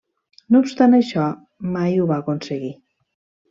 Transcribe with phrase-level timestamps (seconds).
[0.55, 1.27] No obstant això,
[1.77, 2.77] mai ho va aconseguir.